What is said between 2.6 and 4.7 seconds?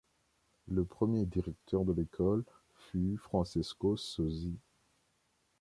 fut Francesco Sozzi.